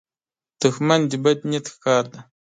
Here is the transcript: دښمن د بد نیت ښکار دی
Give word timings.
دښمن 0.61 1.01
د 1.09 1.11
بد 1.23 1.39
نیت 1.49 1.65
ښکار 1.73 2.03
دی 2.11 2.19